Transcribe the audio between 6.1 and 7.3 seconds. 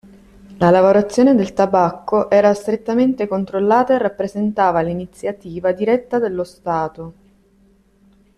dello Stato.